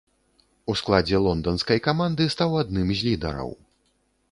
[0.71, 3.49] У складзе лонданскай каманды стаў адным з лідараў.